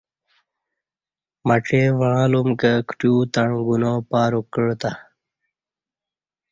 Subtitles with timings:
[1.47, 4.95] مڄیں وعاں ل م کہ کٹیو تݩع گناپا رک کعہ تں